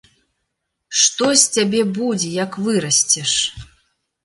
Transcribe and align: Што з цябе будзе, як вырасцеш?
Што 1.01 1.25
з 1.41 1.51
цябе 1.57 1.81
будзе, 1.99 2.33
як 2.43 2.59
вырасцеш? 2.71 3.31